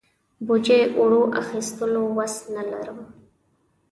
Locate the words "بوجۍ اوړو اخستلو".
0.45-2.03